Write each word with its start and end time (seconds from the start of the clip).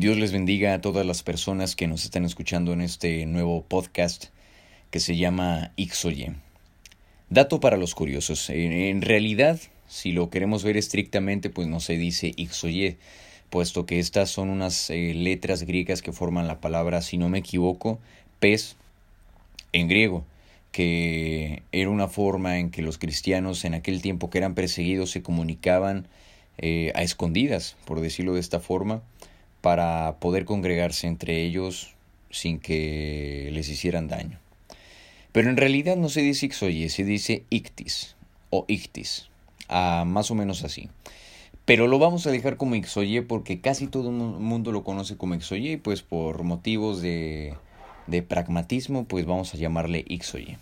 Dios 0.00 0.16
les 0.16 0.30
bendiga 0.30 0.74
a 0.74 0.80
todas 0.80 1.04
las 1.04 1.24
personas 1.24 1.74
que 1.74 1.88
nos 1.88 2.04
están 2.04 2.24
escuchando 2.24 2.72
en 2.72 2.82
este 2.82 3.26
nuevo 3.26 3.64
podcast 3.64 4.26
que 4.92 5.00
se 5.00 5.16
llama 5.16 5.72
Ixoye. 5.74 6.34
Dato 7.30 7.58
para 7.58 7.76
los 7.76 7.96
curiosos. 7.96 8.48
En, 8.48 9.02
realidad, 9.02 9.58
si 9.88 10.12
lo 10.12 10.30
queremos 10.30 10.62
ver 10.62 10.76
estrictamente, 10.76 11.50
pues 11.50 11.66
no 11.66 11.80
se 11.80 11.96
dice 11.96 12.32
Ixoye, 12.36 12.96
puesto 13.50 13.86
que 13.86 13.98
estas 13.98 14.30
son 14.30 14.50
unas 14.50 14.88
eh, 14.90 15.14
letras 15.16 15.64
griegas 15.64 16.00
que 16.00 16.12
forman 16.12 16.46
la 16.46 16.60
palabra, 16.60 17.02
si 17.02 17.18
no 17.18 17.28
me 17.28 17.38
equivoco, 17.38 17.98
pez 18.38 18.76
en 19.72 19.88
griego, 19.88 20.24
que 20.70 21.64
era 21.72 21.90
una 21.90 22.06
forma 22.06 22.60
en 22.60 22.70
que 22.70 22.82
los 22.82 22.98
cristianos 22.98 23.64
en 23.64 23.74
aquel 23.74 24.00
tiempo 24.00 24.30
que 24.30 24.38
eran 24.38 24.54
perseguidos 24.54 25.10
se 25.10 25.24
comunicaban 25.24 26.06
eh, 26.56 26.92
a 26.94 27.02
escondidas, 27.02 27.74
por 27.84 28.00
decirlo 28.00 28.34
de 28.34 28.40
esta 28.40 28.60
forma, 28.60 29.02
para 29.60 30.16
poder 30.20 30.44
congregarse 30.44 31.06
entre 31.06 31.42
ellos 31.42 31.94
sin 32.30 32.58
que 32.58 33.50
les 33.52 33.68
hicieran 33.68 34.08
daño. 34.08 34.38
Pero 35.32 35.50
en 35.50 35.56
realidad 35.56 35.96
no 35.96 36.08
se 36.08 36.22
dice 36.22 36.46
ixoye, 36.46 36.88
se 36.88 37.04
dice 37.04 37.44
ictis 37.50 38.16
o 38.50 38.64
ictis, 38.68 39.28
ah, 39.68 40.04
más 40.06 40.30
o 40.30 40.34
menos 40.34 40.64
así. 40.64 40.88
Pero 41.64 41.86
lo 41.86 41.98
vamos 41.98 42.26
a 42.26 42.30
dejar 42.30 42.56
como 42.56 42.74
ixoye 42.74 43.22
porque 43.22 43.60
casi 43.60 43.86
todo 43.86 44.08
el 44.08 44.16
mundo 44.16 44.72
lo 44.72 44.84
conoce 44.84 45.16
como 45.16 45.34
ixoye 45.34 45.72
y 45.72 45.76
pues 45.76 46.02
por 46.02 46.42
motivos 46.42 47.02
de, 47.02 47.54
de 48.06 48.22
pragmatismo 48.22 49.04
pues 49.04 49.26
vamos 49.26 49.54
a 49.54 49.58
llamarle 49.58 50.04
ixoye. 50.08 50.58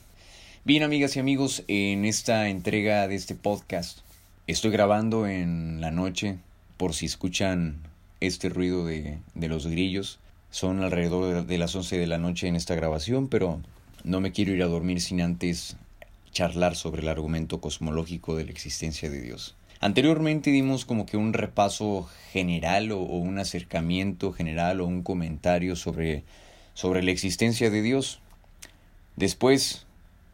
Bien 0.64 0.82
amigas 0.82 1.14
y 1.14 1.20
amigos, 1.20 1.62
en 1.68 2.04
esta 2.04 2.48
entrega 2.48 3.06
de 3.06 3.14
este 3.14 3.36
podcast 3.36 4.00
Estoy 4.48 4.70
grabando 4.70 5.26
en 5.26 5.80
la 5.80 5.90
noche, 5.90 6.38
por 6.76 6.94
si 6.94 7.06
escuchan 7.06 7.80
este 8.20 8.48
ruido 8.48 8.86
de, 8.86 9.18
de 9.34 9.48
los 9.48 9.66
grillos. 9.66 10.18
Son 10.50 10.82
alrededor 10.82 11.46
de, 11.46 11.58
las 11.58 11.74
11 11.74 11.98
de 11.98 12.06
la 12.06 12.18
noche 12.18 12.48
en 12.48 12.56
esta 12.56 12.74
grabación, 12.74 13.28
pero 13.28 13.60
no 14.04 14.20
me 14.20 14.32
quiero 14.32 14.52
ir 14.52 14.62
a 14.62 14.66
dormir 14.66 15.00
sin 15.00 15.20
antes 15.20 15.76
charlar 16.32 16.76
sobre 16.76 17.02
el 17.02 17.08
argumento 17.08 17.60
cosmológico 17.60 18.36
de 18.36 18.44
la 18.44 18.50
existencia 18.52 19.10
de 19.10 19.20
Dios. 19.20 19.56
Anteriormente 19.80 20.50
dimos 20.50 20.84
como 20.84 21.04
que 21.04 21.16
un 21.16 21.32
repaso 21.32 22.08
general 22.32 22.92
o, 22.92 23.00
o, 23.00 23.18
un 23.18 23.38
acercamiento 23.38 24.32
general 24.32 24.80
o 24.80 24.86
un 24.86 25.02
comentario 25.02 25.76
sobre, 25.76 26.24
sobre 26.74 27.02
la 27.02 27.10
existencia 27.10 27.70
de 27.70 27.82
Dios. 27.82 28.20
Después 29.16 29.86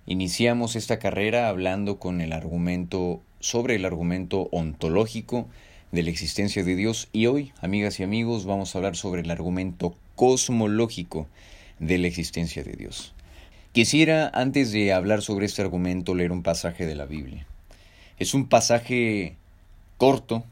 iniciamos 0.06 0.76
esta 0.76 0.98
carrera 0.98 1.48
hablando 1.48 1.98
con 1.98 2.20
el 2.20 2.32
argumento 2.32 3.20
sobre 3.40 3.74
el 3.74 3.84
argumento 3.84 4.48
ontológico 4.52 5.48
de 5.92 6.02
la 6.02 6.10
existencia 6.10 6.64
de 6.64 6.74
Dios 6.74 7.08
y 7.12 7.26
hoy, 7.26 7.52
amigas 7.60 8.00
y 8.00 8.02
amigos, 8.02 8.46
vamos 8.46 8.74
a 8.74 8.78
hablar 8.78 8.96
sobre 8.96 9.20
el 9.20 9.30
argumento 9.30 9.94
cosmológico 10.16 11.28
de 11.78 11.98
la 11.98 12.08
existencia 12.08 12.64
de 12.64 12.72
Dios. 12.72 13.12
Quisiera, 13.72 14.30
antes 14.32 14.72
de 14.72 14.92
hablar 14.94 15.20
sobre 15.20 15.44
este 15.44 15.60
argumento, 15.60 16.14
leer 16.14 16.32
un 16.32 16.42
pasaje 16.42 16.86
de 16.86 16.94
la 16.94 17.04
Biblia. 17.04 17.46
Es 18.18 18.32
un 18.32 18.48
pasaje 18.48 19.36
corto, 19.98 20.44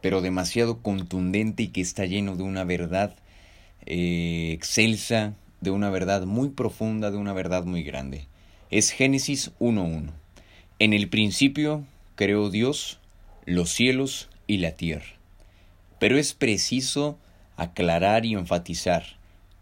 pero 0.00 0.22
demasiado 0.22 0.78
contundente 0.78 1.64
y 1.64 1.68
que 1.68 1.82
está 1.82 2.06
lleno 2.06 2.36
de 2.36 2.42
una 2.42 2.64
verdad 2.64 3.14
eh, 3.84 4.52
excelsa, 4.52 5.34
de 5.60 5.70
una 5.70 5.90
verdad 5.90 6.24
muy 6.24 6.48
profunda, 6.48 7.10
de 7.10 7.18
una 7.18 7.34
verdad 7.34 7.64
muy 7.64 7.82
grande. 7.82 8.26
Es 8.70 8.90
Génesis 8.90 9.52
1.1. 9.60 10.10
En 10.78 10.92
el 10.94 11.10
principio 11.10 11.84
creó 12.16 12.48
Dios 12.48 12.98
los 13.44 13.70
cielos 13.70 14.30
y 14.52 14.58
la 14.58 14.72
tierra. 14.72 15.06
Pero 15.98 16.18
es 16.18 16.34
preciso 16.34 17.18
aclarar 17.56 18.26
y 18.26 18.34
enfatizar, 18.34 19.04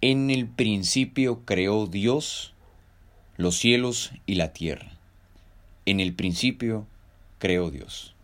en 0.01 0.31
el 0.31 0.49
principio 0.49 1.45
creó 1.45 1.87
Dios 1.87 2.55
los 3.37 3.57
cielos 3.57 4.11
y 4.27 4.35
la 4.35 4.53
tierra. 4.53 4.99
En 5.87 6.01
el 6.01 6.13
principio 6.13 6.87
creó 7.39 7.71
Dios. 7.71 8.15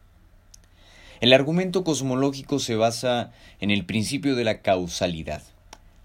El 1.21 1.33
argumento 1.33 1.85
cosmológico 1.85 2.59
se 2.59 2.75
basa 2.75 3.33
en 3.61 3.71
el 3.71 3.85
principio 3.85 4.35
de 4.35 4.45
la 4.45 4.61
causalidad. 4.61 5.43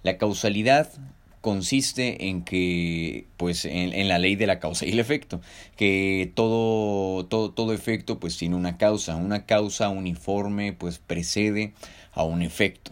La 0.04 0.18
causalidad 0.18 0.92
consiste 1.42 2.28
en 2.30 2.44
que, 2.44 3.26
pues, 3.38 3.66
en, 3.66 4.08
la 4.08 4.20
ley 4.20 4.36
de 4.36 4.48
la 4.48 4.60
causa 4.60 4.86
y 4.86 4.92
el 4.92 5.00
efecto, 5.00 5.42
que 5.76 6.32
todo, 6.36 7.26
todo, 7.26 7.52
todo 7.52 7.74
efecto, 7.74 8.20
pues, 8.20 8.38
tiene 8.38 8.56
una 8.56 8.78
causa, 8.78 9.16
una 9.16 9.46
causa 9.46 9.90
uniforme, 9.90 10.74
pues, 10.74 11.00
precede 11.00 11.74
a 12.14 12.24
un 12.24 12.44
efecto. 12.44 12.92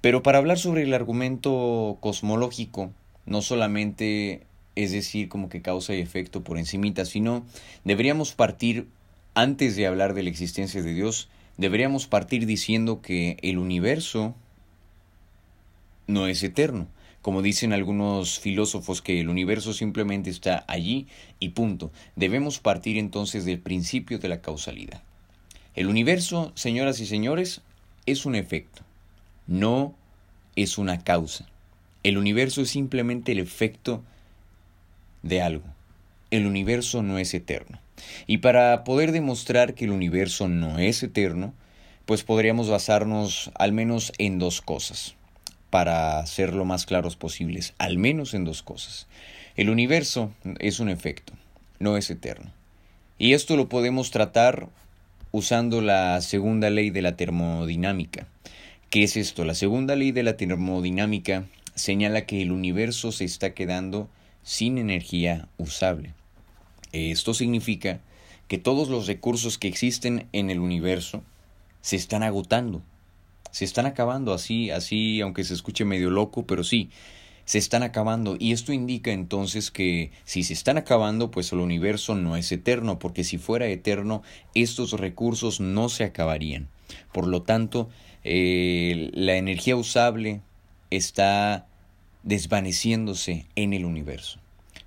Pero 0.00 0.22
para 0.22 0.38
hablar 0.38 0.58
sobre 0.58 0.82
el 0.82 0.94
argumento 0.94 1.96
cosmológico, 2.00 2.92
no 3.26 3.42
solamente 3.42 4.46
es 4.76 4.92
decir 4.92 5.28
como 5.28 5.48
que 5.48 5.60
causa 5.60 5.94
y 5.94 6.00
efecto 6.00 6.44
por 6.44 6.56
encimita, 6.56 7.04
sino 7.04 7.44
deberíamos 7.84 8.32
partir, 8.32 8.86
antes 9.34 9.74
de 9.76 9.86
hablar 9.86 10.14
de 10.14 10.22
la 10.22 10.30
existencia 10.30 10.82
de 10.82 10.94
Dios, 10.94 11.28
deberíamos 11.56 12.06
partir 12.06 12.46
diciendo 12.46 13.02
que 13.02 13.38
el 13.42 13.58
universo 13.58 14.36
no 16.08 16.26
es 16.26 16.42
eterno. 16.42 16.88
Como 17.22 17.42
dicen 17.42 17.72
algunos 17.72 18.40
filósofos 18.40 19.02
que 19.02 19.20
el 19.20 19.28
universo 19.28 19.72
simplemente 19.72 20.30
está 20.30 20.64
allí 20.66 21.06
y 21.38 21.50
punto. 21.50 21.92
Debemos 22.16 22.58
partir 22.58 22.96
entonces 22.96 23.44
del 23.44 23.60
principio 23.60 24.18
de 24.18 24.28
la 24.28 24.40
causalidad. 24.40 25.02
El 25.74 25.86
universo, 25.86 26.52
señoras 26.54 26.98
y 27.00 27.06
señores, 27.06 27.60
es 28.06 28.24
un 28.24 28.34
efecto, 28.34 28.82
no 29.46 29.94
es 30.56 30.78
una 30.78 31.04
causa. 31.04 31.46
El 32.02 32.18
universo 32.18 32.62
es 32.62 32.70
simplemente 32.70 33.32
el 33.32 33.38
efecto 33.38 34.02
de 35.22 35.42
algo. 35.42 35.66
El 36.30 36.46
universo 36.46 37.02
no 37.02 37.18
es 37.18 37.34
eterno. 37.34 37.78
Y 38.26 38.38
para 38.38 38.84
poder 38.84 39.12
demostrar 39.12 39.74
que 39.74 39.84
el 39.84 39.90
universo 39.90 40.48
no 40.48 40.78
es 40.78 41.02
eterno, 41.02 41.52
pues 42.06 42.22
podríamos 42.22 42.70
basarnos 42.70 43.50
al 43.54 43.72
menos 43.72 44.12
en 44.18 44.38
dos 44.38 44.62
cosas 44.62 45.17
para 45.70 46.24
ser 46.26 46.54
lo 46.54 46.64
más 46.64 46.86
claros 46.86 47.16
posibles, 47.16 47.74
al 47.78 47.98
menos 47.98 48.34
en 48.34 48.44
dos 48.44 48.62
cosas. 48.62 49.06
El 49.56 49.70
universo 49.70 50.32
es 50.58 50.80
un 50.80 50.88
efecto, 50.88 51.32
no 51.78 51.96
es 51.96 52.10
eterno. 52.10 52.50
Y 53.18 53.32
esto 53.32 53.56
lo 53.56 53.68
podemos 53.68 54.10
tratar 54.10 54.68
usando 55.32 55.80
la 55.80 56.20
segunda 56.20 56.70
ley 56.70 56.90
de 56.90 57.02
la 57.02 57.16
termodinámica. 57.16 58.26
¿Qué 58.90 59.02
es 59.02 59.16
esto? 59.16 59.44
La 59.44 59.54
segunda 59.54 59.96
ley 59.96 60.12
de 60.12 60.22
la 60.22 60.36
termodinámica 60.36 61.44
señala 61.74 62.24
que 62.24 62.40
el 62.40 62.52
universo 62.52 63.12
se 63.12 63.24
está 63.24 63.52
quedando 63.52 64.08
sin 64.42 64.78
energía 64.78 65.48
usable. 65.58 66.14
Esto 66.92 67.34
significa 67.34 68.00
que 68.46 68.58
todos 68.58 68.88
los 68.88 69.06
recursos 69.06 69.58
que 69.58 69.68
existen 69.68 70.26
en 70.32 70.48
el 70.48 70.58
universo 70.58 71.22
se 71.82 71.96
están 71.96 72.22
agotando, 72.22 72.82
se 73.50 73.64
están 73.64 73.86
acabando 73.86 74.32
así, 74.32 74.70
así, 74.70 75.20
aunque 75.20 75.44
se 75.44 75.54
escuche 75.54 75.84
medio 75.84 76.10
loco, 76.10 76.46
pero 76.46 76.64
sí, 76.64 76.90
se 77.44 77.56
están 77.56 77.82
acabando. 77.82 78.36
Y 78.38 78.52
esto 78.52 78.74
indica 78.74 79.10
entonces 79.10 79.70
que 79.70 80.10
si 80.24 80.42
se 80.42 80.52
están 80.52 80.76
acabando, 80.76 81.30
pues 81.30 81.50
el 81.52 81.60
universo 81.60 82.14
no 82.14 82.36
es 82.36 82.52
eterno, 82.52 82.98
porque 82.98 83.24
si 83.24 83.38
fuera 83.38 83.66
eterno, 83.68 84.22
estos 84.54 84.92
recursos 84.92 85.58
no 85.58 85.88
se 85.88 86.04
acabarían. 86.04 86.68
Por 87.12 87.26
lo 87.26 87.42
tanto, 87.42 87.88
eh, 88.22 89.10
la 89.14 89.36
energía 89.36 89.76
usable 89.76 90.42
está 90.90 91.66
desvaneciéndose 92.22 93.46
en 93.54 93.72
el 93.72 93.86
universo. 93.86 94.40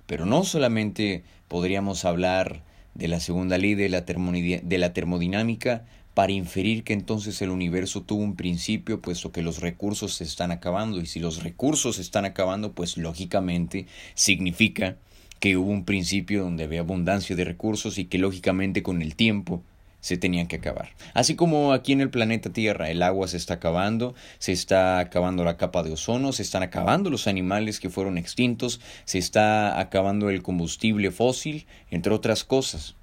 Pero 0.06 0.26
no 0.26 0.44
solamente 0.44 1.24
podríamos 1.48 2.04
hablar 2.04 2.62
de 2.94 3.08
la 3.08 3.18
segunda 3.18 3.58
ley 3.58 3.74
de 3.74 3.88
la, 3.88 4.02
de 4.02 4.78
la 4.78 4.92
termodinámica, 4.92 5.84
para 6.14 6.32
inferir 6.32 6.84
que 6.84 6.92
entonces 6.92 7.40
el 7.42 7.50
universo 7.50 8.02
tuvo 8.02 8.22
un 8.22 8.36
principio, 8.36 9.00
puesto 9.00 9.32
que 9.32 9.42
los 9.42 9.60
recursos 9.60 10.14
se 10.14 10.24
están 10.24 10.50
acabando. 10.50 11.00
Y 11.00 11.06
si 11.06 11.20
los 11.20 11.42
recursos 11.42 11.96
se 11.96 12.02
están 12.02 12.24
acabando, 12.24 12.72
pues 12.72 12.96
lógicamente 12.96 13.86
significa 14.14 14.96
que 15.40 15.56
hubo 15.56 15.70
un 15.70 15.84
principio 15.84 16.44
donde 16.44 16.64
había 16.64 16.80
abundancia 16.80 17.34
de 17.34 17.44
recursos 17.44 17.98
y 17.98 18.04
que 18.04 18.18
lógicamente 18.18 18.82
con 18.82 19.02
el 19.02 19.16
tiempo 19.16 19.62
se 20.02 20.16
tenían 20.16 20.48
que 20.48 20.56
acabar. 20.56 20.90
Así 21.14 21.36
como 21.36 21.72
aquí 21.72 21.92
en 21.92 22.00
el 22.00 22.10
planeta 22.10 22.52
Tierra 22.52 22.90
el 22.90 23.02
agua 23.02 23.28
se 23.28 23.36
está 23.36 23.54
acabando, 23.54 24.14
se 24.38 24.52
está 24.52 24.98
acabando 24.98 25.44
la 25.44 25.56
capa 25.56 25.82
de 25.82 25.92
ozono, 25.92 26.32
se 26.32 26.42
están 26.42 26.62
acabando 26.62 27.08
los 27.08 27.26
animales 27.26 27.80
que 27.80 27.88
fueron 27.88 28.18
extintos, 28.18 28.80
se 29.04 29.18
está 29.18 29.80
acabando 29.80 30.28
el 30.28 30.42
combustible 30.42 31.10
fósil, 31.10 31.66
entre 31.90 32.12
otras 32.12 32.44
cosas. 32.44 32.96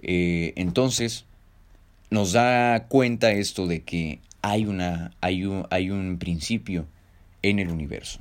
Eh, 0.00 0.52
entonces, 0.56 1.26
nos 2.12 2.32
da 2.32 2.88
cuenta 2.88 3.32
esto 3.32 3.66
de 3.66 3.80
que 3.82 4.20
hay, 4.42 4.66
una, 4.66 5.12
hay, 5.22 5.46
un, 5.46 5.66
hay 5.70 5.90
un 5.90 6.18
principio 6.18 6.84
en 7.40 7.58
el 7.58 7.70
universo. 7.70 8.20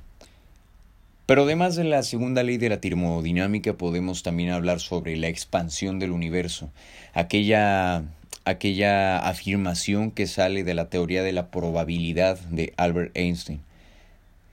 Pero 1.26 1.44
además 1.44 1.76
de 1.76 1.84
la 1.84 2.02
segunda 2.04 2.42
ley 2.42 2.58
de 2.58 2.70
la 2.70 2.80
termodinámica 2.80 3.74
podemos 3.74 4.24
también 4.24 4.52
hablar 4.52 4.80
sobre 4.80 5.18
la 5.18 5.28
expansión 5.28 6.00
del 6.00 6.12
universo, 6.12 6.72
aquella 7.14 8.06
aquella 8.46 9.18
afirmación 9.20 10.12
que 10.12 10.26
sale 10.26 10.64
de 10.64 10.74
la 10.74 10.90
teoría 10.90 11.22
de 11.22 11.34
la 11.34 11.52
probabilidad 11.52 12.40
de 12.40 12.74
Albert 12.78 13.12
Einstein. 13.16 13.60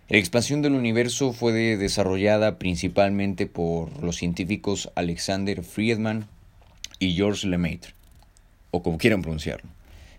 La 0.09 0.19
expansión 0.19 0.63
del 0.63 0.73
universo 0.73 1.33
fue 1.33 1.53
desarrollada 1.53 2.59
principalmente 2.59 3.47
por 3.47 4.03
los 4.03 4.17
científicos 4.17 4.91
Alexander 4.97 5.63
Friedman 5.63 6.27
y 6.99 7.15
George 7.15 7.47
Lemaitre, 7.47 7.93
o 8.71 8.83
como 8.83 8.99
quieran 8.99 9.23
pronunciarlo. 9.23 9.69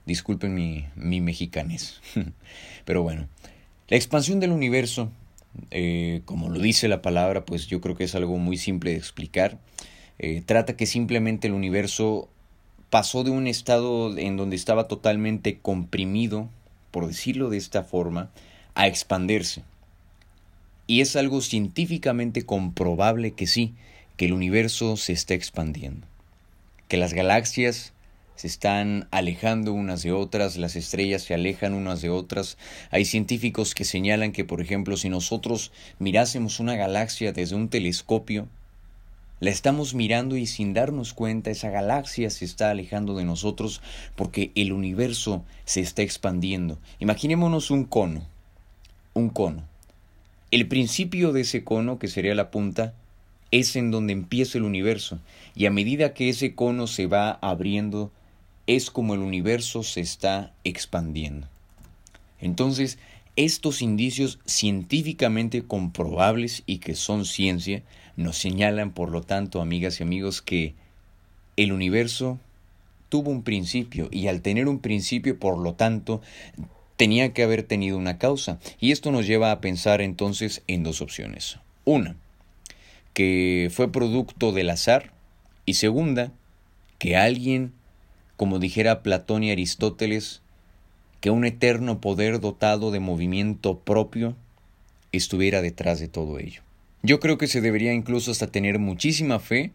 Disculpen 0.06 0.54
mi, 0.54 0.86
mi 0.96 1.22
mexicanés. 1.22 2.02
Pero 2.86 3.04
bueno, 3.04 3.28
la 3.90 3.98
expansión 3.98 4.40
del 4.40 4.52
universo, 4.52 5.12
eh, 5.72 6.22
como 6.26 6.50
lo 6.50 6.60
dice 6.60 6.88
la 6.88 7.02
palabra, 7.02 7.46
pues 7.46 7.68
yo 7.68 7.82
creo 7.82 7.96
que 7.96 8.04
es 8.04 8.16
algo 8.16 8.38
muy 8.38 8.58
simple 8.58 8.92
de 8.92 8.98
explicar. 8.98 9.60
Eh, 10.20 10.44
trata 10.46 10.76
que 10.76 10.86
simplemente 10.86 11.48
el 11.48 11.54
universo 11.54 12.30
pasó 12.90 13.24
de 13.24 13.32
un 13.32 13.48
estado 13.48 14.18
en 14.18 14.38
donde 14.38 14.56
estaba 14.56 14.88
totalmente 14.88 15.60
comprimido, 15.60 16.50
por 16.92 17.08
decirlo 17.08 17.50
de 17.50 17.58
esta 17.58 17.84
forma, 17.84 18.32
a 18.76 18.88
expandirse. 18.88 19.64
Y 20.88 21.02
es 21.02 21.16
algo 21.16 21.42
científicamente 21.42 22.44
comprobable 22.44 23.32
que 23.32 23.48
sí, 23.48 23.76
que 24.18 24.26
el 24.26 24.34
universo 24.34 24.98
se 24.98 25.14
está 25.14 25.34
expandiendo, 25.34 26.08
que 26.88 26.98
las 26.98 27.14
galaxias 27.14 27.94
se 28.40 28.48
están 28.48 29.10
alejando 29.12 29.74
unas 29.74 30.02
de 30.02 30.14
otras, 30.14 30.56
las 30.56 30.78
estrellas 30.78 31.24
se 31.24 31.34
alejan 31.34 31.74
unas 31.74 32.02
de 32.02 32.10
otras. 32.10 32.58
Hay 32.90 33.04
científicos 33.04 33.76
que 33.76 33.84
señalan 33.84 34.32
que, 34.32 34.46
por 34.46 34.62
ejemplo, 34.62 34.96
si 34.96 35.10
nosotros 35.10 35.74
mirásemos 36.00 36.62
una 36.62 36.78
galaxia 36.78 37.34
desde 37.34 37.58
un 37.58 37.68
telescopio, 37.68 38.48
la 39.42 39.50
estamos 39.50 39.94
mirando 39.94 40.38
y 40.38 40.46
sin 40.46 40.74
darnos 40.74 41.14
cuenta 41.14 41.52
esa 41.52 41.70
galaxia 41.70 42.30
se 42.30 42.46
está 42.46 42.70
alejando 42.70 43.14
de 43.14 43.26
nosotros 43.26 43.82
porque 44.16 44.54
el 44.56 44.72
universo 44.72 45.44
se 45.66 45.82
está 45.82 46.02
expandiendo. 46.02 46.80
Imaginémonos 47.00 47.72
un 47.72 47.84
cono, 47.84 48.26
un 49.16 49.28
cono. 49.28 49.64
El 50.50 50.70
principio 50.70 51.34
de 51.34 51.42
ese 51.42 51.66
cono, 51.66 52.00
que 52.00 52.08
sería 52.08 52.36
la 52.36 52.52
punta, 52.52 52.94
es 53.52 53.76
en 53.76 53.92
donde 53.92 54.14
empieza 54.14 54.58
el 54.58 54.64
universo 54.64 55.20
y 55.56 55.66
a 55.66 55.72
medida 55.72 56.14
que 56.14 56.30
ese 56.30 56.56
cono 56.56 56.88
se 56.88 57.06
va 57.06 57.32
abriendo, 57.42 58.14
es 58.68 58.92
como 58.92 59.14
el 59.14 59.22
universo 59.22 59.84
se 59.84 60.02
está 60.02 60.54
expandiendo. 60.64 61.48
Entonces, 62.40 62.98
estos 63.36 63.82
indicios 63.82 64.40
científicamente 64.46 65.64
comprobables 65.64 66.64
y 66.66 66.80
que 66.80 66.96
son 66.96 67.26
ciencia 67.26 67.84
nos 68.16 68.38
señalan, 68.38 68.92
por 68.92 69.12
lo 69.12 69.22
tanto, 69.22 69.62
amigas 69.62 70.00
y 70.00 70.04
amigos, 70.04 70.42
que 70.42 70.76
el 71.56 71.72
universo 71.72 72.40
tuvo 73.10 73.32
un 73.32 73.44
principio 73.44 74.08
y 74.12 74.28
al 74.28 74.42
tener 74.42 74.68
un 74.68 74.80
principio, 74.80 75.40
por 75.40 75.58
lo 75.58 75.74
tanto, 75.74 76.22
tenía 76.96 77.34
que 77.34 77.44
haber 77.44 77.64
tenido 77.64 77.98
una 77.98 78.18
causa. 78.18 78.60
Y 78.80 78.92
esto 78.92 79.12
nos 79.12 79.26
lleva 79.26 79.52
a 79.52 79.62
pensar 79.62 80.02
entonces 80.02 80.64
en 80.68 80.84
dos 80.84 81.02
opciones. 81.02 81.60
Una, 81.86 82.18
que 83.14 83.70
fue 83.72 83.92
producto 83.92 84.52
del 84.52 84.70
azar 84.70 85.14
y 85.66 85.76
segunda, 85.76 86.32
que 86.98 87.16
alguien, 87.16 87.74
como 88.40 88.58
dijera 88.58 89.04
Platón 89.04 89.44
y 89.44 89.52
Aristóteles, 89.52 90.42
que 91.20 91.30
un 91.30 91.44
eterno 91.44 92.00
poder 92.00 92.40
dotado 92.40 92.90
de 92.90 93.02
movimiento 93.02 93.80
propio 93.80 94.34
estuviera 95.12 95.62
detrás 95.62 96.00
de 96.00 96.08
todo 96.08 96.40
ello. 96.40 96.62
Yo 97.04 97.20
creo 97.20 97.38
que 97.38 97.48
se 97.48 97.60
debería 97.60 97.92
incluso 97.92 98.32
hasta 98.32 98.48
tener 98.48 98.80
muchísima 98.80 99.40
fe 99.40 99.74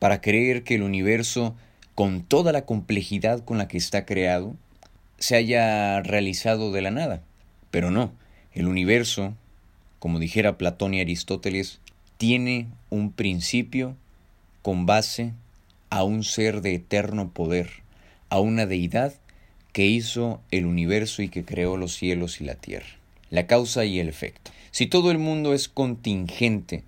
para 0.00 0.20
creer 0.20 0.64
que 0.64 0.74
el 0.74 0.82
universo, 0.82 1.54
con 1.94 2.24
toda 2.24 2.50
la 2.50 2.66
complejidad 2.66 3.44
con 3.44 3.56
la 3.56 3.68
que 3.68 3.78
está 3.78 4.04
creado, 4.04 4.56
se 5.18 5.36
haya 5.36 6.02
realizado 6.02 6.72
de 6.72 6.82
la 6.82 6.90
nada. 6.90 7.22
Pero 7.70 7.92
no, 7.92 8.10
el 8.52 8.66
universo, 8.66 9.36
como 10.00 10.18
dijera 10.18 10.58
Platón 10.58 10.94
y 10.94 11.00
Aristóteles, 11.00 11.78
tiene 12.16 12.66
un 12.90 13.12
principio 13.12 13.94
con 14.60 14.86
base 14.86 15.34
a 15.88 16.02
un 16.02 16.24
ser 16.24 16.62
de 16.62 16.74
eterno 16.74 17.30
poder, 17.30 17.81
a 18.32 18.40
una 18.40 18.64
deidad 18.64 19.12
que 19.72 19.84
hizo 19.84 20.40
el 20.50 20.64
universo 20.64 21.20
y 21.20 21.28
que 21.28 21.44
creó 21.44 21.76
los 21.76 21.94
cielos 21.94 22.40
y 22.40 22.44
la 22.44 22.54
tierra. 22.54 22.86
La 23.28 23.46
causa 23.46 23.84
y 23.84 24.00
el 24.00 24.08
efecto. 24.08 24.52
Si 24.70 24.86
todo 24.86 25.10
el 25.10 25.18
mundo 25.18 25.52
es 25.52 25.68
contingente, 25.68 26.82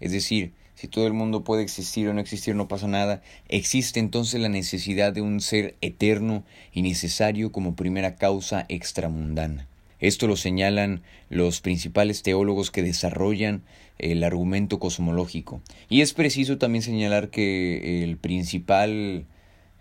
es 0.00 0.10
decir, 0.10 0.50
si 0.74 0.88
todo 0.88 1.06
el 1.06 1.12
mundo 1.12 1.44
puede 1.44 1.62
existir 1.62 2.08
o 2.08 2.14
no 2.14 2.20
existir, 2.20 2.56
no 2.56 2.66
pasa 2.66 2.88
nada, 2.88 3.22
existe 3.48 4.00
entonces 4.00 4.40
la 4.40 4.48
necesidad 4.48 5.12
de 5.12 5.20
un 5.20 5.40
ser 5.40 5.76
eterno 5.82 6.42
y 6.72 6.82
necesario 6.82 7.52
como 7.52 7.76
primera 7.76 8.16
causa 8.16 8.66
extramundana. 8.68 9.68
Esto 10.00 10.26
lo 10.26 10.34
señalan 10.34 11.02
los 11.30 11.60
principales 11.60 12.24
teólogos 12.24 12.72
que 12.72 12.82
desarrollan 12.82 13.62
el 14.00 14.24
argumento 14.24 14.80
cosmológico. 14.80 15.60
Y 15.88 16.00
es 16.00 16.12
preciso 16.12 16.58
también 16.58 16.82
señalar 16.82 17.30
que 17.30 18.02
el 18.02 18.16
principal 18.16 19.26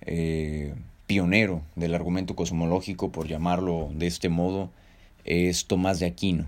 eh, 0.01 0.75
pionero 1.07 1.61
del 1.75 1.95
argumento 1.95 2.35
cosmológico, 2.35 3.11
por 3.11 3.27
llamarlo 3.27 3.89
de 3.93 4.07
este 4.07 4.29
modo, 4.29 4.69
es 5.23 5.65
Tomás 5.65 5.99
de 5.99 6.05
Aquino, 6.05 6.45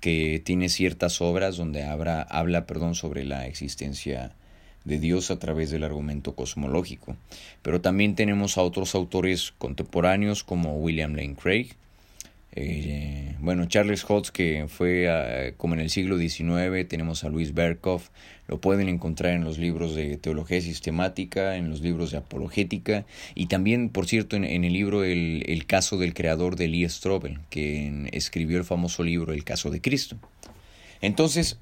que 0.00 0.40
tiene 0.44 0.68
ciertas 0.68 1.20
obras 1.20 1.56
donde 1.56 1.84
habla, 1.84 2.66
perdón, 2.66 2.94
sobre 2.94 3.24
la 3.24 3.46
existencia 3.46 4.32
de 4.84 4.98
Dios 4.98 5.30
a 5.30 5.38
través 5.38 5.70
del 5.70 5.84
argumento 5.84 6.34
cosmológico. 6.34 7.16
Pero 7.62 7.80
también 7.80 8.14
tenemos 8.14 8.56
a 8.56 8.62
otros 8.62 8.94
autores 8.94 9.52
contemporáneos 9.58 10.44
como 10.44 10.76
William 10.76 11.14
Lane 11.14 11.34
Craig, 11.34 11.74
eh, 12.56 13.36
bueno, 13.40 13.66
Charles 13.66 14.04
Hodge, 14.08 14.30
que 14.32 14.66
fue 14.66 15.10
ah, 15.10 15.52
como 15.58 15.74
en 15.74 15.80
el 15.80 15.90
siglo 15.90 16.18
XIX, 16.18 16.88
tenemos 16.88 17.22
a 17.22 17.28
Luis 17.28 17.52
Berkhoff, 17.52 18.08
lo 18.48 18.60
pueden 18.60 18.88
encontrar 18.88 19.34
en 19.34 19.44
los 19.44 19.58
libros 19.58 19.94
de 19.94 20.16
teología 20.16 20.62
sistemática, 20.62 21.56
en 21.56 21.68
los 21.68 21.82
libros 21.82 22.12
de 22.12 22.18
apologética 22.18 23.04
y 23.34 23.46
también, 23.46 23.90
por 23.90 24.06
cierto, 24.06 24.36
en, 24.36 24.44
el 24.44 24.72
libro 24.72 25.04
el, 25.04 25.44
el, 25.46 25.66
caso 25.66 25.98
del 25.98 26.14
creador 26.14 26.56
de 26.56 26.68
Lee 26.68 26.88
Strobel, 26.88 27.40
que 27.50 28.08
escribió 28.12 28.56
el 28.56 28.64
famoso 28.64 29.04
libro 29.04 29.34
El 29.34 29.44
caso 29.44 29.70
de 29.70 29.82
Cristo. 29.82 30.16
Entonces, 31.02 31.58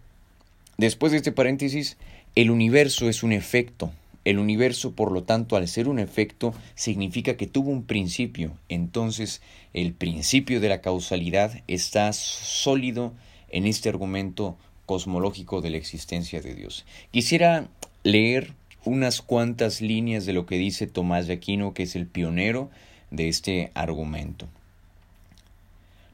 después 0.78 1.10
de 1.10 1.18
este 1.18 1.32
paréntesis, 1.32 1.96
el 2.36 2.50
universo 2.50 3.08
es 3.08 3.24
un 3.24 3.32
efecto, 3.32 3.92
el 4.24 4.38
universo, 4.38 4.94
por 4.94 5.12
lo 5.12 5.24
tanto, 5.24 5.56
al 5.56 5.68
ser 5.68 5.88
un 5.88 5.98
efecto, 5.98 6.54
significa 6.74 7.36
que 7.36 7.46
tuvo 7.46 7.70
un 7.70 7.84
principio. 7.84 8.52
Entonces, 8.68 9.42
el 9.72 9.92
principio 9.92 10.60
de 10.60 10.68
la 10.68 10.80
causalidad 10.80 11.62
está 11.68 12.12
sólido 12.12 13.12
en 13.50 13.66
este 13.66 13.88
argumento 13.88 14.56
cosmológico 14.86 15.60
de 15.60 15.70
la 15.70 15.76
existencia 15.76 16.40
de 16.40 16.54
Dios. 16.54 16.84
Quisiera 17.10 17.68
leer 18.02 18.52
unas 18.84 19.22
cuantas 19.22 19.80
líneas 19.80 20.26
de 20.26 20.32
lo 20.32 20.46
que 20.46 20.58
dice 20.58 20.86
Tomás 20.86 21.26
de 21.26 21.34
Aquino, 21.34 21.72
que 21.72 21.84
es 21.84 21.96
el 21.96 22.06
pionero 22.06 22.70
de 23.10 23.28
este 23.28 23.70
argumento. 23.74 24.48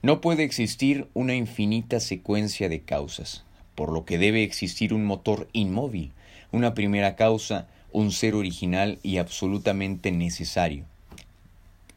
No 0.03 0.21
puede 0.21 0.45
existir 0.45 1.09
una 1.15 1.35
infinita 1.35 2.01
secuencia 2.01 2.69
de 2.69 2.81
causas, 2.81 3.45
por 3.75 3.93
lo 3.93 4.05
que 4.05 4.19
debe 4.19 4.43
existir 4.43 4.95
un 4.95 5.05
motor 5.05 5.49
inmóvil, 5.53 6.13
una 6.53 6.75
primera 6.75 7.17
causa, 7.17 7.69
un 7.93 8.13
ser 8.13 8.35
original 8.35 8.99
y 9.03 9.19
absolutamente 9.19 10.13
necesario, 10.13 10.85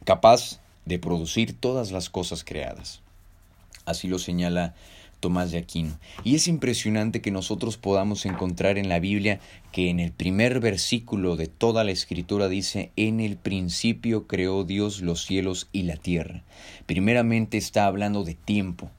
capaz 0.06 0.60
de 0.86 1.00
producir 1.00 1.54
todas 1.60 1.92
las 1.92 2.10
cosas 2.10 2.44
creadas. 2.44 3.02
Así 3.86 4.08
lo 4.08 4.20
señala 4.20 4.76
Tomás 5.20 5.52
de 5.52 5.58
Aquino. 5.58 5.98
Y 6.26 6.36
es 6.36 6.48
impresionante 6.50 7.22
que 7.22 7.32
nosotros 7.32 7.78
podamos 7.78 8.26
encontrar 8.26 8.78
en 8.78 8.90
la 8.90 9.00
Biblia 9.00 9.40
que 9.72 9.90
en 9.90 10.00
el 10.00 10.12
primer 10.12 10.60
versículo 10.60 11.38
de 11.38 11.48
toda 11.48 11.84
la 11.86 11.92
escritura 11.92 12.50
dice, 12.50 12.92
en 12.98 13.22
el 13.22 13.38
principio 13.38 14.28
creó 14.28 14.66
Dios 14.66 15.02
los 15.02 15.26
cielos 15.26 15.70
y 15.72 15.84
la 15.84 15.96
tierra. 15.96 16.44
Primeramente 16.86 17.58
está 17.58 17.86
hablando 17.86 18.26
de 18.26 18.34
tiempo, 18.34 18.92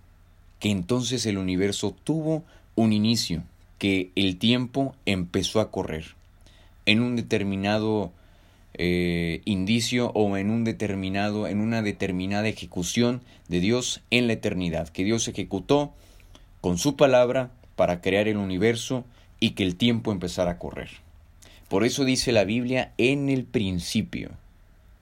que 0.60 0.70
entonces 0.70 1.26
el 1.26 1.36
universo 1.36 1.94
tuvo 2.04 2.42
un 2.74 2.94
inicio, 2.94 3.42
que 3.78 4.10
el 4.14 4.38
tiempo 4.38 4.94
empezó 5.04 5.60
a 5.60 5.70
correr 5.70 6.14
en 6.86 7.00
un 7.00 7.16
determinado 7.16 8.12
eh, 8.74 9.40
indicio 9.44 10.10
o 10.14 10.36
en 10.36 10.50
un 10.50 10.64
determinado, 10.64 11.46
en 11.46 11.60
una 11.60 11.82
determinada 11.82 12.48
ejecución 12.48 13.22
de 13.48 13.60
Dios 13.60 14.02
en 14.10 14.26
la 14.26 14.32
eternidad, 14.32 14.88
que 14.88 15.04
Dios 15.04 15.28
ejecutó 15.28 15.92
con 16.60 16.78
su 16.78 16.96
palabra 16.96 17.50
para 17.76 18.00
crear 18.00 18.26
el 18.26 18.36
universo 18.36 19.04
y 19.38 19.50
que 19.50 19.62
el 19.62 19.76
tiempo 19.76 20.12
empezara 20.12 20.52
a 20.52 20.58
correr. 20.58 20.90
Por 21.68 21.84
eso 21.84 22.04
dice 22.04 22.32
la 22.32 22.44
Biblia, 22.44 22.92
en 22.98 23.28
el 23.28 23.44
principio 23.44 24.30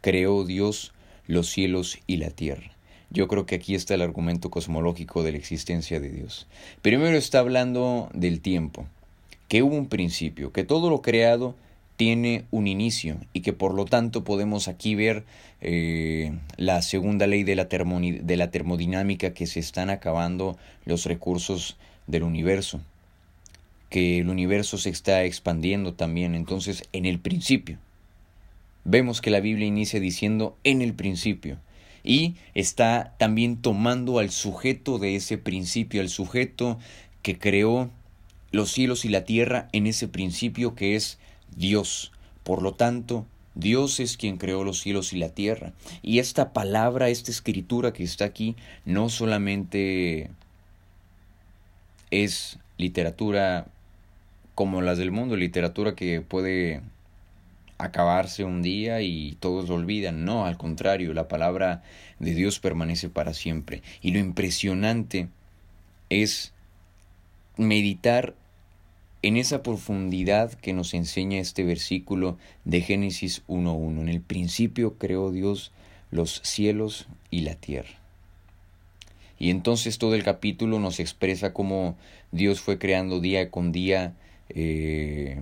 creó 0.01 0.45
Dios 0.45 0.93
los 1.27 1.49
cielos 1.49 1.99
y 2.07 2.19
la 2.19 2.31
tierra. 2.31 2.73
Yo 3.11 3.29
creo 3.29 3.47
que 3.47 3.55
aquí 3.55 3.75
está 3.75 3.95
el 3.95 4.03
argumento 4.03 4.51
cosmológico 4.51 5.23
de 5.23 5.33
la 5.33 5.39
existencia 5.39 6.01
de 6.01 6.11
Dios. 6.11 6.47
Primero 6.81 7.17
está 7.17 7.41
hablando 7.41 8.09
del 8.15 8.41
tiempo, 8.41 8.87
que 9.49 9.63
hubo 9.63 9.77
un 9.77 9.89
principio, 9.89 10.53
que 10.53 10.65
todo 10.65 10.91
lo 10.91 11.03
creado 11.03 11.55
tiene 11.97 12.45
un 12.51 12.67
inicio 12.67 13.19
y 13.33 13.41
que 13.41 13.53
por 13.53 13.75
lo 13.75 13.85
tanto 13.85 14.25
podemos 14.25 14.69
aquí 14.69 14.95
ver 14.95 15.25
eh, 15.61 16.33
la 16.57 16.83
segunda 16.83 17.27
ley 17.27 17.45
de 17.45 17.55
la, 17.55 17.65
de 17.67 18.37
la 18.37 18.51
termodinámica 18.51 19.35
que 19.35 19.47
se 19.47 19.61
están 19.61 19.91
acabando 19.91 20.57
los 20.85 21.05
recursos 21.07 21.77
del 22.07 22.23
universo, 22.23 22.81
que 23.91 24.19
el 24.19 24.29
universo 24.29 24.79
se 24.79 24.91
está 24.91 25.25
expandiendo 25.25 25.95
también, 25.95 26.35
entonces 26.35 26.85
en 26.93 27.07
el 27.07 27.19
principio. 27.21 27.79
Vemos 28.85 29.21
que 29.21 29.31
la 29.31 29.41
Biblia 29.41 29.67
inicia 29.67 30.01
diciendo 30.01 30.57
en 30.65 30.83
el 30.83 30.95
principio 30.95 31.59
y 32.03 32.35
está 32.55 33.15
también 33.19 33.57
tomando 33.57 34.19
al 34.19 34.31
sujeto 34.31 34.99
de 34.99 35.15
ese 35.15 35.39
principio, 35.39 36.01
al 36.01 36.09
sujeto 36.09 36.79
que 37.23 37.39
creó 37.39 37.91
los 38.51 38.73
cielos 38.73 39.05
y 39.05 39.09
la 39.09 39.25
tierra 39.25 39.69
en 39.73 39.87
ese 39.87 40.09
principio 40.09 40.75
que 40.75 40.97
es 40.97 41.19
Dios. 41.57 42.13
Por 42.43 42.63
lo 42.63 42.75
tanto, 42.75 43.27
Dios 43.55 44.01
es 44.01 44.17
quien 44.17 44.39
creó 44.39 44.65
los 44.65 44.81
cielos 44.81 45.13
y 45.13 45.19
la 45.19 45.29
tierra. 45.29 45.73
Y 46.03 46.19
esta 46.19 46.53
palabra, 46.53 47.09
esta 47.09 47.31
escritura 47.31 47.93
que 47.93 48.05
está 48.05 48.25
aquí, 48.25 48.57
no 48.85 49.09
solamente 49.09 50.31
es 52.11 52.59
literatura 52.79 53.67
como 54.55 54.83
las 54.83 54.99
del 54.99 55.13
mundo, 55.13 55.37
literatura 55.37 55.95
que 55.95 56.21
puede 56.21 56.83
acabarse 57.79 58.45
un 58.45 58.63
día 58.63 59.01
y 59.01 59.37
todos 59.41 59.69
lo 59.69 59.75
olvidan. 59.75 60.25
No, 60.25 60.47
al 60.47 60.57
contrario, 60.57 61.15
la 61.15 61.29
palabra 61.29 61.83
de 62.19 62.35
Dios 62.35 62.59
permanece 62.61 63.09
para 63.09 63.35
siempre. 63.35 63.83
Y 64.01 64.13
lo 64.13 64.19
impresionante 64.19 65.29
es 66.09 66.53
meditar 67.57 68.35
en 69.23 69.37
esa 69.37 69.63
profundidad 69.63 70.53
que 70.53 70.73
nos 70.73 70.95
enseña 70.95 71.39
este 71.39 71.65
versículo 71.65 72.39
de 72.65 72.81
Génesis 72.81 73.43
1.1. 73.47 74.01
En 74.01 74.09
el 74.09 74.21
principio 74.21 74.99
creó 74.99 75.31
Dios 75.31 75.73
los 76.11 76.41
cielos 76.45 77.07
y 77.31 77.43
la 77.43 77.55
tierra. 77.55 78.03
Y 79.39 79.51
entonces 79.51 79.99
todo 79.99 80.15
el 80.15 80.25
capítulo 80.25 80.79
nos 80.79 81.01
expresa 81.01 81.53
cómo 81.53 81.97
Dios 82.33 82.61
fue 82.61 82.79
creando 82.79 83.21
día 83.21 83.51
con 83.51 83.73
día 83.73 84.15
eh, 84.49 85.41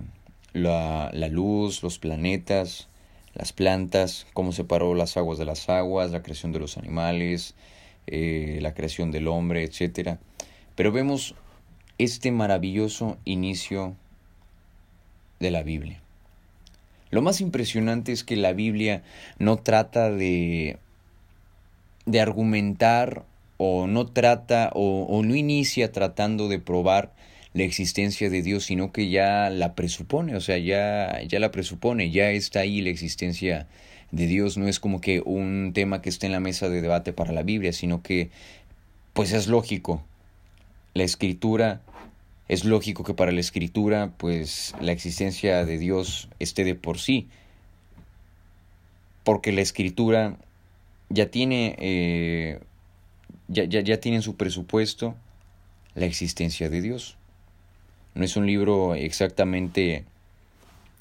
la, 0.53 1.11
la, 1.13 1.27
luz, 1.27 1.83
los 1.83 1.99
planetas, 1.99 2.87
las 3.33 3.53
plantas, 3.53 4.27
cómo 4.33 4.51
separó 4.51 4.95
las 4.95 5.17
aguas 5.17 5.37
de 5.37 5.45
las 5.45 5.69
aguas, 5.69 6.11
la 6.11 6.23
creación 6.23 6.51
de 6.51 6.59
los 6.59 6.77
animales, 6.77 7.55
eh, 8.07 8.59
la 8.61 8.73
creación 8.73 9.11
del 9.11 9.27
hombre, 9.27 9.63
etc. 9.63 10.17
Pero 10.75 10.91
vemos 10.91 11.35
este 11.97 12.31
maravilloso 12.31 13.17
inicio 13.25 13.95
de 15.39 15.51
la 15.51 15.63
Biblia. 15.63 16.01
Lo 17.09 17.21
más 17.21 17.41
impresionante 17.41 18.11
es 18.11 18.23
que 18.23 18.37
la 18.37 18.53
Biblia 18.53 19.03
no 19.37 19.57
trata 19.57 20.09
de, 20.09 20.77
de 22.05 22.21
argumentar 22.21 23.25
o 23.57 23.85
no 23.85 24.07
trata 24.07 24.71
o, 24.73 25.21
no 25.23 25.35
inicia 25.35 25.91
tratando 25.91 26.47
de 26.47 26.57
probar 26.57 27.13
la 27.53 27.63
existencia 27.63 28.29
de 28.29 28.41
Dios, 28.41 28.63
sino 28.63 28.91
que 28.91 29.09
ya 29.09 29.49
la 29.49 29.75
presupone, 29.75 30.35
o 30.35 30.41
sea, 30.41 30.57
ya, 30.57 31.21
ya 31.27 31.39
la 31.39 31.51
presupone, 31.51 32.09
ya 32.09 32.31
está 32.31 32.61
ahí 32.61 32.81
la 32.81 32.89
existencia 32.89 33.67
de 34.11 34.25
Dios, 34.25 34.57
no 34.57 34.67
es 34.67 34.79
como 34.79 34.99
que 34.99 35.21
un 35.23 35.73
tema 35.73 36.01
que 36.01 36.09
esté 36.09 36.25
en 36.25 36.31
la 36.31 36.39
mesa 36.39 36.69
de 36.69 36.81
debate 36.81 37.13
para 37.13 37.33
la 37.33 37.43
Biblia, 37.43 37.71
sino 37.71 38.01
que 38.01 38.31
pues 39.13 39.31
es 39.33 39.47
lógico. 39.47 40.03
La 40.93 41.03
escritura 41.03 41.81
es 42.47 42.65
lógico 42.65 43.03
que 43.03 43.13
para 43.13 43.31
la 43.31 43.39
escritura, 43.39 44.11
pues 44.17 44.75
la 44.81 44.91
existencia 44.91 45.63
de 45.65 45.77
Dios 45.77 46.27
esté 46.39 46.63
de 46.63 46.75
por 46.75 46.99
sí, 46.99 47.27
porque 49.23 49.51
la 49.51 49.61
escritura 49.61 50.37
ya 51.09 51.27
tiene, 51.27 51.75
eh, 51.79 52.59
ya, 53.47 53.63
ya, 53.65 53.81
ya 53.81 53.99
tiene 53.99 54.17
en 54.17 54.23
su 54.23 54.35
presupuesto 54.35 55.15
la 55.95 56.05
existencia 56.05 56.69
de 56.69 56.81
Dios. 56.81 57.17
No 58.15 58.25
es 58.25 58.35
un 58.35 58.45
libro 58.45 58.95
exactamente 58.95 60.03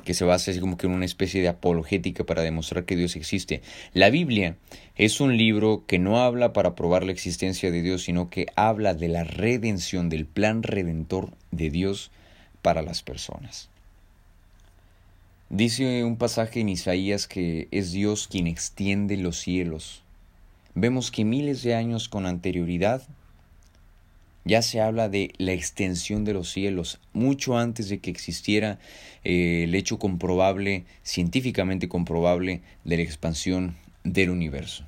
que 0.04 0.14
se 0.14 0.24
basa 0.24 0.50
así 0.50 0.60
como 0.60 0.76
que 0.76 0.86
en 0.86 0.92
una 0.92 1.04
especie 1.04 1.42
de 1.42 1.48
apologética 1.48 2.24
para 2.24 2.42
demostrar 2.42 2.84
que 2.84 2.96
Dios 2.96 3.16
existe. 3.16 3.62
La 3.92 4.10
Biblia 4.10 4.56
es 4.96 5.20
un 5.20 5.36
libro 5.36 5.84
que 5.86 5.98
no 5.98 6.20
habla 6.20 6.52
para 6.52 6.74
probar 6.74 7.04
la 7.04 7.12
existencia 7.12 7.70
de 7.70 7.82
Dios, 7.82 8.04
sino 8.04 8.30
que 8.30 8.46
habla 8.56 8.94
de 8.94 9.08
la 9.08 9.24
redención, 9.24 10.08
del 10.08 10.26
plan 10.26 10.62
redentor 10.62 11.32
de 11.50 11.70
Dios 11.70 12.10
para 12.62 12.82
las 12.82 13.02
personas. 13.02 13.68
Dice 15.48 16.04
un 16.04 16.16
pasaje 16.16 16.60
en 16.60 16.68
Isaías 16.68 17.26
que 17.26 17.66
es 17.72 17.90
Dios 17.90 18.28
quien 18.28 18.46
extiende 18.46 19.16
los 19.16 19.38
cielos. 19.38 20.02
Vemos 20.74 21.10
que 21.10 21.24
miles 21.24 21.62
de 21.64 21.74
años 21.74 22.08
con 22.08 22.24
anterioridad 22.26 23.02
ya 24.44 24.62
se 24.62 24.80
habla 24.80 25.08
de 25.08 25.32
la 25.38 25.52
extensión 25.52 26.24
de 26.24 26.32
los 26.32 26.50
cielos, 26.50 27.00
mucho 27.12 27.58
antes 27.58 27.88
de 27.88 27.98
que 27.98 28.10
existiera 28.10 28.78
eh, 29.24 29.64
el 29.64 29.74
hecho 29.74 29.98
comprobable, 29.98 30.84
científicamente 31.02 31.88
comprobable, 31.88 32.62
de 32.84 32.96
la 32.96 33.02
expansión 33.02 33.76
del 34.04 34.30
universo. 34.30 34.84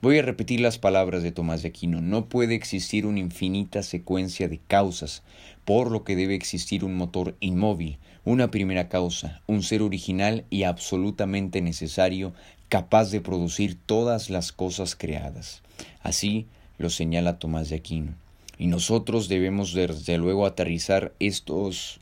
Voy 0.00 0.18
a 0.18 0.22
repetir 0.22 0.60
las 0.60 0.78
palabras 0.78 1.22
de 1.22 1.32
Tomás 1.32 1.62
de 1.62 1.68
Aquino. 1.68 2.00
No 2.00 2.28
puede 2.28 2.54
existir 2.54 3.04
una 3.04 3.18
infinita 3.18 3.82
secuencia 3.82 4.48
de 4.48 4.58
causas, 4.58 5.22
por 5.64 5.90
lo 5.90 6.04
que 6.04 6.14
debe 6.14 6.34
existir 6.34 6.84
un 6.84 6.94
motor 6.94 7.36
inmóvil, 7.40 7.98
una 8.24 8.50
primera 8.50 8.88
causa, 8.88 9.42
un 9.46 9.62
ser 9.62 9.82
original 9.82 10.44
y 10.50 10.62
absolutamente 10.62 11.60
necesario, 11.62 12.32
capaz 12.68 13.10
de 13.10 13.20
producir 13.20 13.76
todas 13.86 14.30
las 14.30 14.52
cosas 14.52 14.94
creadas. 14.94 15.62
Así 16.00 16.46
lo 16.78 16.90
señala 16.90 17.38
Tomás 17.38 17.68
de 17.68 17.76
Aquino. 17.76 18.14
Y 18.58 18.66
nosotros 18.66 19.28
debemos 19.28 19.72
desde 19.72 20.18
luego 20.18 20.44
aterrizar 20.44 21.12
estos, 21.20 22.00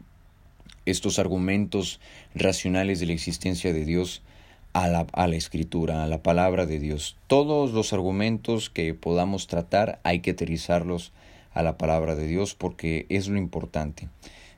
estos 0.87 1.19
argumentos 1.19 2.01
racionales 2.35 3.01
de 3.01 3.07
la 3.07 3.13
existencia 3.13 3.73
de 3.73 3.85
Dios 3.85 4.23
a 4.73 4.89
la, 4.89 5.07
a 5.13 5.27
la, 5.29 5.37
escritura, 5.37 6.03
a 6.03 6.07
la 6.07 6.23
palabra 6.23 6.67
de 6.67 6.79
Dios. 6.79 7.17
Todos 7.27 7.73
los 7.73 7.93
argumentos 7.93 8.71
que 8.71 8.95
podamos 8.95 9.47
tratar 9.47 10.01
hay 10.03 10.21
que 10.21 10.33
aterrizarlos 10.33 11.13
a 11.53 11.63
la 11.63 11.79
palabra 11.79 12.15
de 12.15 12.27
Dios 12.27 12.55
porque 12.55 13.07
es 13.09 13.29
lo 13.29 13.39
importante. 13.39 14.09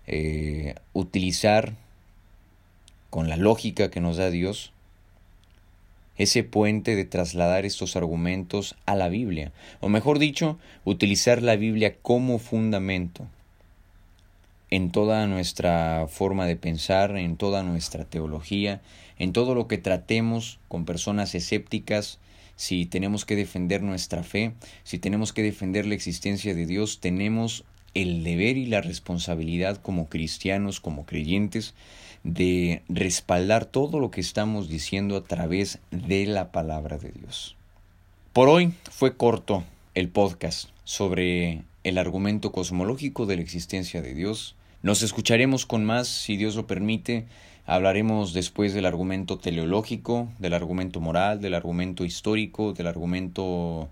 Eh, 0.06 0.74
utilizar 0.92 1.74
con 3.10 3.28
la 3.28 3.36
lógica 3.36 3.90
que 3.90 4.00
nos 4.00 4.16
da 4.16 4.30
Dios 4.30 4.72
ese 6.18 6.44
puente 6.44 6.96
de 6.96 7.04
trasladar 7.04 7.64
estos 7.64 7.96
argumentos 7.96 8.76
a 8.84 8.94
la 8.94 9.08
Biblia, 9.08 9.52
o 9.80 9.88
mejor 9.88 10.18
dicho, 10.18 10.58
utilizar 10.84 11.42
la 11.42 11.56
Biblia 11.56 11.96
como 12.02 12.38
fundamento 12.38 13.26
en 14.70 14.90
toda 14.90 15.26
nuestra 15.26 16.06
forma 16.08 16.46
de 16.46 16.56
pensar, 16.56 17.16
en 17.16 17.36
toda 17.36 17.62
nuestra 17.62 18.04
teología, 18.04 18.82
en 19.18 19.32
todo 19.32 19.54
lo 19.54 19.66
que 19.66 19.78
tratemos 19.78 20.58
con 20.68 20.84
personas 20.84 21.34
escépticas, 21.34 22.18
si 22.56 22.86
tenemos 22.86 23.24
que 23.24 23.36
defender 23.36 23.82
nuestra 23.82 24.24
fe, 24.24 24.52
si 24.82 24.98
tenemos 24.98 25.32
que 25.32 25.42
defender 25.42 25.86
la 25.86 25.94
existencia 25.94 26.54
de 26.54 26.66
Dios, 26.66 26.98
tenemos 27.00 27.64
el 27.94 28.24
deber 28.24 28.56
y 28.56 28.66
la 28.66 28.80
responsabilidad 28.80 29.78
como 29.78 30.08
cristianos, 30.08 30.80
como 30.80 31.06
creyentes, 31.06 31.74
de 32.24 32.82
respaldar 32.88 33.64
todo 33.64 34.00
lo 34.00 34.10
que 34.10 34.20
estamos 34.20 34.68
diciendo 34.68 35.16
a 35.16 35.24
través 35.24 35.78
de 35.90 36.26
la 36.26 36.52
palabra 36.52 36.98
de 36.98 37.10
Dios. 37.12 37.56
Por 38.32 38.48
hoy 38.48 38.72
fue 38.90 39.16
corto 39.16 39.64
el 39.94 40.08
podcast 40.08 40.68
sobre 40.84 41.62
el 41.84 41.98
argumento 41.98 42.52
cosmológico 42.52 43.26
de 43.26 43.36
la 43.36 43.42
existencia 43.42 44.02
de 44.02 44.14
Dios. 44.14 44.54
Nos 44.82 45.02
escucharemos 45.02 45.66
con 45.66 45.84
más, 45.84 46.08
si 46.08 46.36
Dios 46.36 46.54
lo 46.54 46.66
permite. 46.66 47.26
Hablaremos 47.66 48.32
después 48.32 48.74
del 48.74 48.86
argumento 48.86 49.38
teleológico, 49.38 50.28
del 50.38 50.54
argumento 50.54 51.00
moral, 51.00 51.40
del 51.40 51.54
argumento 51.54 52.04
histórico, 52.04 52.72
del 52.72 52.86
argumento 52.86 53.88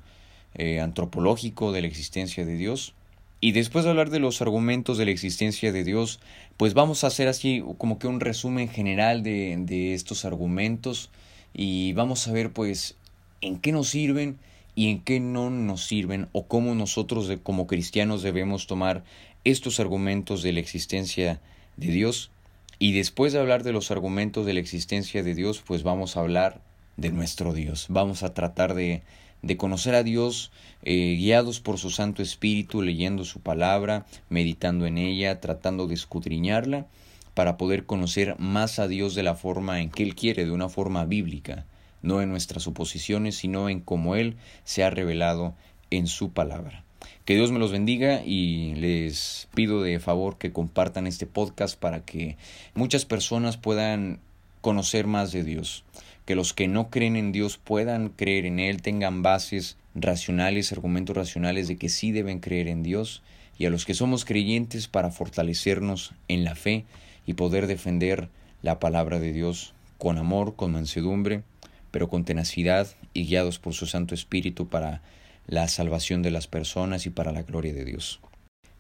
eh, 0.55 0.81
antropológico 0.81 1.73
de 1.73 1.83
la 1.83 1.89
existencia 1.89 2.47
de 2.47 2.57
Dios. 2.57 2.95
Y 3.41 3.53
después 3.53 3.85
de 3.85 3.91
hablar 3.91 4.11
de 4.11 4.19
los 4.19 4.41
argumentos 4.41 4.97
de 4.99 5.05
la 5.05 5.11
existencia 5.11 5.73
de 5.73 5.85
Dios, 5.85 6.21
pues 6.57 6.75
vamos 6.75 7.05
a 7.05 7.09
hacer 7.09 7.29
así 7.29 7.63
como 7.79 7.99
que 7.99 8.07
un 8.07 8.21
resumen 8.21 8.69
general 8.69 9.23
de, 9.23 9.57
de 9.59 9.95
estos 9.95 10.25
argumentos 10.25 11.11
y 11.53 11.93
vamos 11.93 12.27
a 12.29 12.33
ver 12.33 12.53
pues 12.53 12.97
en 13.43 13.59
qué 13.59 13.73
nos 13.73 13.89
sirven 13.89 14.39
y 14.75 14.91
en 14.91 15.01
qué 15.01 15.21
no 15.21 15.51
nos 15.51 15.85
sirven 15.85 16.29
o 16.33 16.47
cómo 16.47 16.75
nosotros 16.75 17.31
como 17.43 17.67
cristianos 17.67 18.23
debemos 18.23 18.67
tomar 18.67 19.05
estos 19.45 19.81
argumentos 19.81 20.43
de 20.43 20.53
la 20.53 20.61
existencia 20.61 21.41
de 21.77 21.89
Dios. 21.89 22.31
Y 22.79 22.93
después 22.93 23.33
de 23.33 23.39
hablar 23.39 23.63
de 23.63 23.73
los 23.73 23.91
argumentos 23.91 24.45
de 24.45 24.55
la 24.55 24.61
existencia 24.61 25.23
de 25.23 25.35
Dios, 25.35 25.63
pues 25.67 25.83
vamos 25.83 26.17
a 26.17 26.21
hablar 26.21 26.61
de 26.97 27.11
nuestro 27.11 27.53
Dios. 27.53 27.87
Vamos 27.89 28.23
a 28.23 28.35
tratar 28.35 28.75
de 28.75 29.03
de 29.43 29.57
conocer 29.57 29.95
a 29.95 30.03
Dios 30.03 30.51
eh, 30.83 31.15
guiados 31.17 31.61
por 31.61 31.79
su 31.79 31.91
Santo 31.91 32.23
Espíritu, 32.23 32.83
leyendo 32.83 33.25
su 33.25 33.41
palabra, 33.41 34.07
meditando 34.29 34.87
en 34.87 34.99
ella, 34.99 35.41
tratando 35.41 35.87
de 35.87 35.95
escudriñarla, 35.95 36.87
para 37.35 37.57
poder 37.57 37.87
conocer 37.87 38.37
más 38.39 38.79
a 38.79 38.89
Dios 38.89 39.15
de 39.15 39.23
la 39.23 39.35
forma 39.35 39.81
en 39.81 39.91
que 39.91 40.03
Él 40.03 40.15
quiere, 40.15 40.45
de 40.45 40.51
una 40.51 40.69
forma 40.69 41.05
bíblica, 41.05 41.65
no 42.03 42.23
en 42.23 42.31
nuestras 42.31 42.63
suposiciones, 42.63 43.37
sino 43.37 43.69
en 43.69 43.81
cómo 43.81 44.17
Él 44.17 44.37
se 44.65 44.85
ha 44.85 44.91
revelado 44.91 45.55
en 45.91 46.07
su 46.07 46.31
palabra. 46.31 46.83
Que 47.25 47.35
Dios 47.35 47.53
me 47.53 47.59
los 47.59 47.73
bendiga 47.73 48.23
y 48.25 48.75
les 48.77 49.49
pido 49.55 49.83
de 49.83 50.01
favor 50.01 50.39
que 50.39 50.53
compartan 50.53 51.07
este 51.07 51.27
podcast 51.27 51.79
para 51.79 52.01
que 52.01 52.37
muchas 52.75 53.05
personas 53.05 53.57
puedan 53.57 54.21
conocer 54.61 55.07
más 55.07 55.31
de 55.33 55.45
Dios, 55.45 55.85
que 56.27 56.35
los 56.35 56.53
que 56.53 56.69
no 56.69 56.91
creen 56.91 57.17
en 57.17 57.33
Dios 57.33 57.57
puedan 57.57 58.11
creer 58.11 58.45
en 58.45 58.59
Él, 58.59 58.83
tengan 58.83 59.23
bases 59.23 59.79
racionales, 59.95 60.73
argumentos 60.73 61.17
racionales 61.17 61.69
de 61.69 61.77
que 61.77 61.89
sí 61.89 62.13
deben 62.13 62.41
creer 62.41 62.69
en 62.69 62.83
Dios, 62.83 63.23
y 63.57 63.65
a 63.65 63.71
los 63.71 63.87
que 63.87 63.95
somos 63.95 64.25
creyentes 64.25 64.89
para 64.89 65.11
fortalecernos 65.11 66.13
en 66.29 66.45
la 66.45 66.55
fe 66.55 66.85
y 67.27 67.35
poder 67.35 67.67
defender 67.67 68.29
la 68.61 68.79
palabra 68.79 69.19
de 69.19 69.33
Dios 69.33 69.73
con 69.99 70.19
amor, 70.19 70.57
con 70.57 70.73
mansedumbre, 70.73 71.43
pero 71.91 72.09
con 72.09 72.25
tenacidad 72.25 72.89
y 73.15 73.25
guiados 73.25 73.59
por 73.59 73.73
su 73.73 73.87
Santo 73.87 74.15
Espíritu 74.15 74.69
para 74.69 75.01
la 75.47 75.69
salvación 75.69 76.23
de 76.23 76.33
las 76.33 76.49
personas 76.49 77.07
y 77.07 77.11
para 77.11 77.33
la 77.33 77.43
gloria 77.43 77.73
de 77.73 77.85
Dios. 77.85 78.21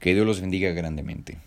Que 0.00 0.15
Dios 0.15 0.26
los 0.26 0.41
bendiga 0.41 0.73
grandemente. 0.73 1.38